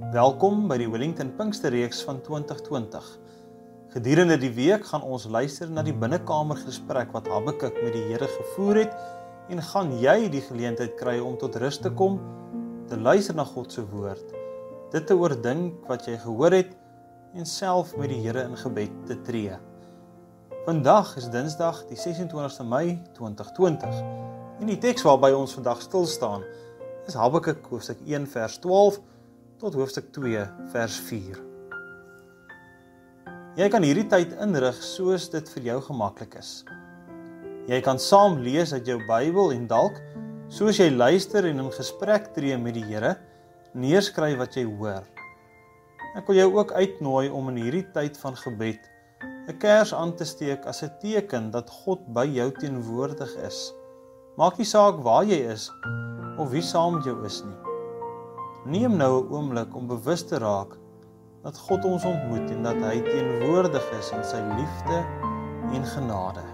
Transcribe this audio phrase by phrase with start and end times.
[0.00, 3.04] Welkom by die Wellington Pinksterreeks van 2020.
[3.92, 8.24] Gedurende die week gaan ons luister na die binnekamer gesprek wat Habakuk met die Here
[8.24, 8.94] gevoer het
[9.52, 12.16] en gaan jy die geleentheid kry om tot rus te kom,
[12.88, 14.32] te luister na God se woord,
[14.96, 16.72] dit te oordink wat jy gehoor het
[17.36, 19.60] en self met die Here in gebed te tree.
[20.64, 24.00] Vandag is Dinsdag, die 26ste Mei 2020.
[24.64, 26.48] En die teks waarby ons vandag stil staan,
[27.04, 29.02] is Habakuk hoofstuk 1 vers 12
[29.60, 30.40] tot hoofstuk 2
[30.72, 31.40] vers 4.
[33.60, 36.62] Jy kan hierdie tyd inrig soos dit vir jou gemaklik is.
[37.68, 40.00] Jy kan saam lees uit jou Bybel en dalk
[40.48, 43.18] soos jy luister en in gesprek tree met die Here,
[43.76, 45.04] neerskryf wat jy hoor.
[46.16, 48.88] Ek wil jou ook uitnooi om in hierdie tyd van gebed
[49.50, 53.74] 'n kers aan te steek as 'n teken dat God by jou teenwoordig is.
[54.38, 55.70] Maak nie saak waar jy is
[56.38, 57.69] of wie saam met jou is nie.
[58.64, 60.76] Neem nou 'n oomblik om bewus te raak
[61.42, 64.98] dat God ons ontmoet en dat hy teenwoordig is in sy liefde
[65.72, 66.44] en genade.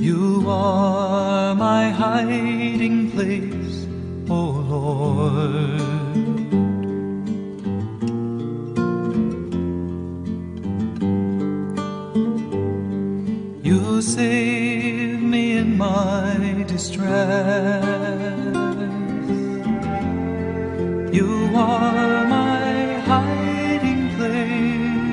[0.00, 3.86] You are my hiding place,
[4.28, 5.80] O Lord.
[13.62, 17.84] You save me in my distress.
[21.18, 25.08] You are my hiding place.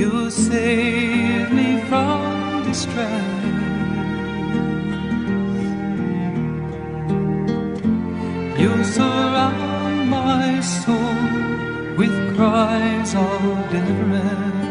[0.00, 3.30] You save me from distress.
[8.62, 11.16] You surround my soul
[11.96, 13.40] with cries of
[13.72, 14.63] deliverance.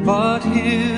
[0.04, 0.93] but him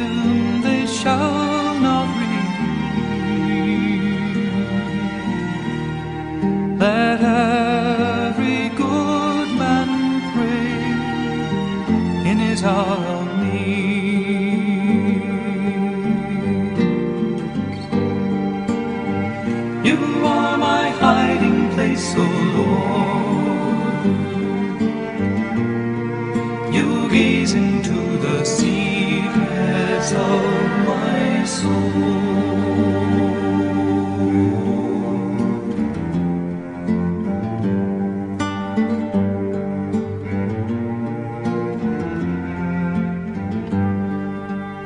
[27.06, 30.42] You gaze into the secrets of
[30.88, 31.72] my soul.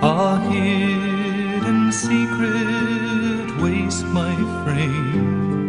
[0.03, 5.60] A hidden secret waste my frame.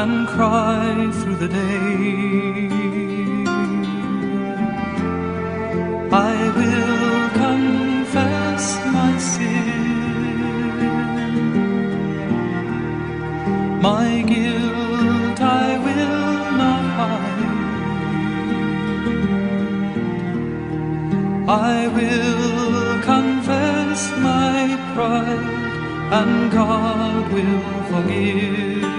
[0.00, 2.68] And cry through the day.
[6.12, 8.64] I will confess
[8.96, 9.86] my sin.
[13.88, 17.48] My guilt I will not hide.
[21.48, 24.58] I will confess my
[24.92, 25.48] pride,
[26.18, 28.95] and God will forgive.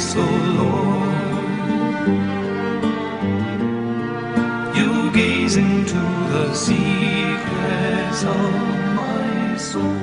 [0.00, 0.26] Place, O
[0.58, 1.10] Lord.
[4.76, 6.02] You gaze into
[6.32, 8.52] the secrets of
[8.96, 9.98] my soul.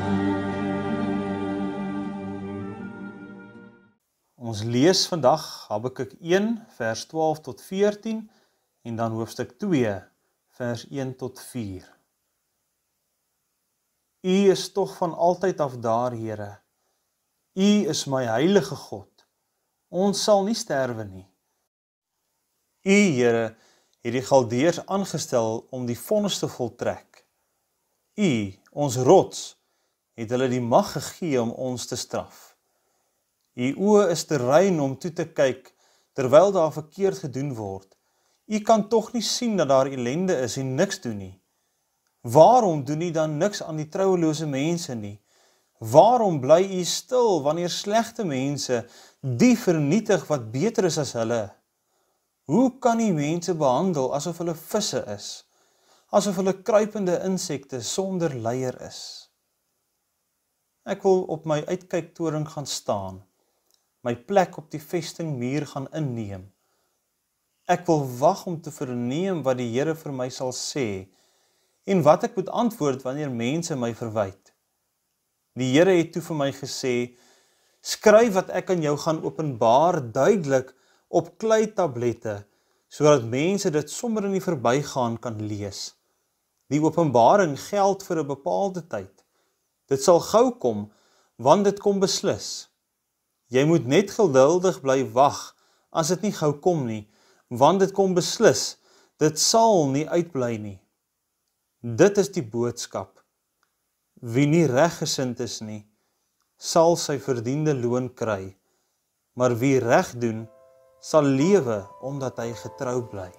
[4.35, 8.29] Ons lees vandag Habakuk 1 vers 12 tot 14
[8.81, 9.97] en dan hoofstuk 2
[10.57, 11.95] vers 1 tot 4.
[14.21, 16.59] U is tog van altyd af daar, Here.
[17.53, 19.16] U is my heilige God.
[19.89, 21.27] Ons sal nie sterwe nie.
[22.87, 23.55] U, Here,
[24.03, 27.23] het die Galdeërs aangestel om die vonnis te voltrek.
[28.19, 28.31] U,
[28.71, 29.55] ons rots,
[30.17, 32.57] het hulle die mag gegee om ons te straf.
[33.57, 35.71] U oë is te rein om toe te kyk
[36.17, 37.89] terwyl daar verkeerd gedoen word.
[38.47, 41.35] U kan tog nie sien dat daar ellende is en niks doen nie.
[42.21, 45.17] Waarom doen u dan niks aan die trouelose mense nie?
[45.77, 48.85] Waarom bly u stil wanneer slegte mense
[49.21, 51.43] die vernietig wat beter is as hulle?
[52.49, 55.27] Hoe kan u mense behandel asof hulle visse is?
[56.09, 59.29] Asof hulle kruipende insekte sonder leier is?
[60.87, 63.21] Ek wil op my uitkyktoring gaan staan.
[64.01, 66.47] My plek op die vestingmuur gaan inneem.
[67.67, 71.11] Ek wil wag om te verneem wat die Here vir my sal sê
[71.85, 74.56] en wat ek moet antwoord wanneer mense my verwyd.
[75.57, 76.95] Die Here het toe vir my gesê:
[77.81, 80.75] "Skryf wat ek aan jou gaan openbaar duidelik
[81.09, 82.43] op klei tablette
[82.87, 85.91] sodat mense dit sommer in die verbygaan kan lees.
[86.71, 89.23] Die openbaring geld vir 'n bepaalde tyd.
[89.87, 90.91] Dit sal gou kom
[91.37, 92.69] want dit kom beslis.
[93.49, 95.55] Jy moet net geduldig bly wag
[95.91, 97.07] as dit nie gou kom nie,
[97.49, 98.77] want dit kom beslis.
[99.19, 100.79] Dit sal nie uitbly nie.
[101.81, 103.21] Dit is die boodskap.
[104.17, 105.83] Wie nie reggesind is nie,
[106.57, 108.55] sal sy verdiende loon kry.
[109.37, 110.47] Maar wie reg doen,
[110.97, 113.29] sal lewe omdat hy getrou bly.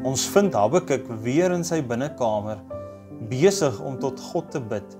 [0.00, 2.64] Ons vind Habakuk weer in sy binnekamer
[3.28, 4.96] besig om tot God te bid.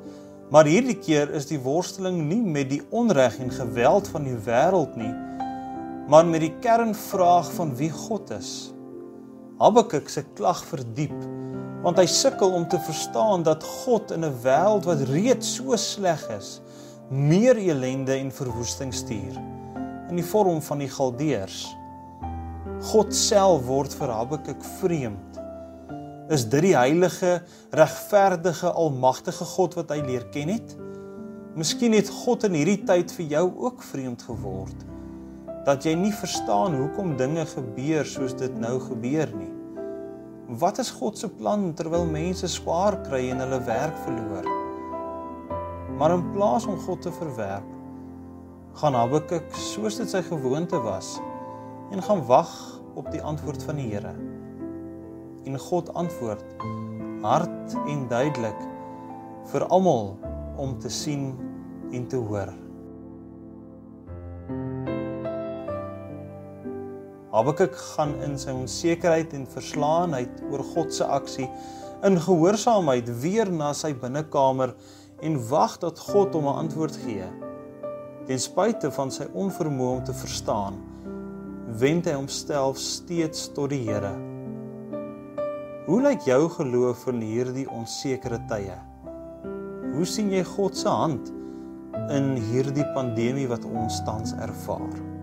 [0.53, 4.93] Maar hierdie keer is die worsteling nie met die onreg en geweld van die wêreld
[5.01, 5.13] nie,
[6.13, 8.74] maar met die kernvraag van wie God is.
[9.55, 11.15] Habakuk se klag verdiep
[11.85, 16.23] want hy sukkel om te verstaan dat God in 'n wêreld wat reeds so sleg
[16.33, 16.61] is,
[17.11, 19.37] meer ellende en verwoesting stuur
[20.11, 21.77] in die vorm van die Galdeërs.
[22.91, 25.39] God self word vir Habakuk vreemd.
[26.31, 30.77] Is dit die heilige, regverdige, almagtige God wat hy leer ken het?
[31.55, 34.95] Miskien het God in hierdie tyd vir jou ook vreemd geword
[35.65, 39.53] dat jy nie verstaan hoekom dinge gebeur soos dit nou gebeur nie.
[40.61, 44.49] Wat is God se plan terwyl mense swaar kry en hulle werk verloor?
[45.97, 47.71] Maar in plaas om God te verwerp,
[48.77, 51.15] gaan Habakuk soos dit sy gewoonte was
[51.95, 52.53] en gaan wag
[52.99, 54.13] op die antwoord van die Here.
[55.49, 56.45] En God antwoord
[57.25, 58.61] hard en duidelik
[59.53, 60.13] vir almal
[60.61, 61.33] om te sien
[61.95, 62.53] en te hoor.
[67.35, 71.49] Habakuk gaan in sy onsekerheid en verslaanheid oor God se aksie
[72.07, 74.71] in gehoorsaamheid weer na sy binnekamer
[75.27, 77.27] en wag dat God hom 'n antwoord gee.
[78.27, 80.79] Ten spyte van sy onvermoë om te verstaan,
[81.81, 84.15] wend hy homself steeds tot die Here.
[85.87, 88.79] Hoe lyk jou geloof in hierdie onsekere tye?
[89.95, 91.33] Hoe sien jy God se hand
[92.11, 95.14] in hierdie pandemie wat ons tans ervaar?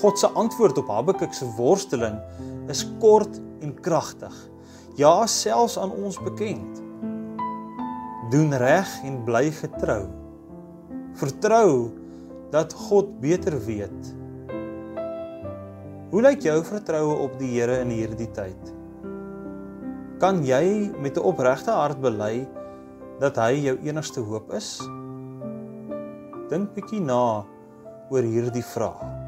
[0.00, 2.16] God se antwoord op Habakuk se worsteling
[2.72, 4.32] is kort en kragtig.
[4.96, 6.80] Ja, selfs aan ons bekend.
[8.32, 10.06] Doen reg en bly getrou.
[11.20, 11.90] Vertrou
[12.54, 14.14] dat God beter weet.
[16.10, 18.72] Hoe lyk jou vertroue op die Here in hierdie tyd?
[20.20, 22.48] Kan jy met 'n opregte hart bely
[23.20, 24.80] dat hy jou enigste hoop is?
[26.48, 27.44] Dink bietjie na
[28.10, 29.19] oor hierdie vraag.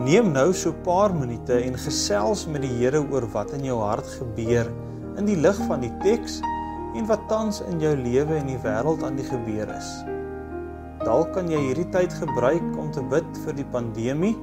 [0.00, 3.80] Neem nou so 'n paar minute en gesels met die Here oor wat in jou
[3.84, 4.70] hart gebeur
[5.18, 6.40] in die lig van die teks
[6.96, 9.90] en wat tans in jou lewe en die wêreld aan die gebeur is.
[11.04, 14.36] Dalk kan jy hierdie tyd gebruik om te bid vir die pandemie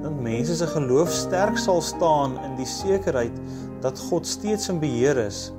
[0.00, 3.36] dat mense se geloof sterk sal staan in die sekerheid
[3.84, 5.52] dat God steeds in beheer is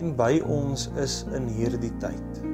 [0.00, 2.51] en by ons is in hierdie tyd.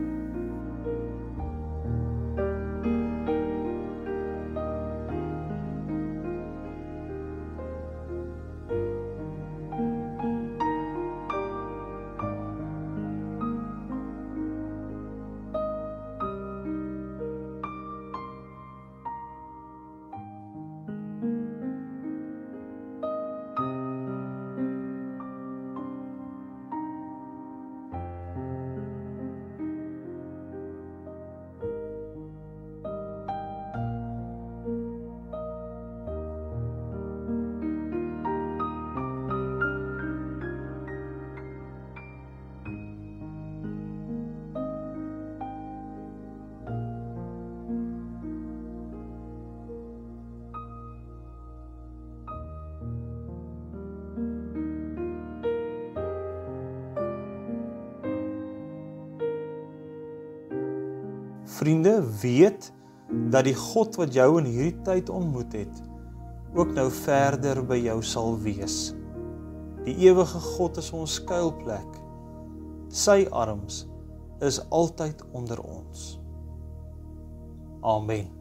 [61.58, 62.70] Vriende, weet
[63.32, 65.82] dat die God wat jou in hierdie tyd ontmoet het,
[66.54, 68.92] ook nou verder by jou sal wees.
[69.82, 71.98] Die ewige God is ons skuilplek.
[72.94, 73.86] Sy arms
[74.44, 76.18] is altyd onder ons.
[77.82, 78.37] Amen.